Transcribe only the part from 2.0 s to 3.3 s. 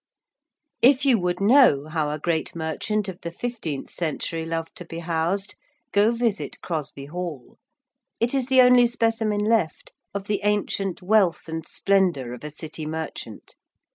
a great merchant of the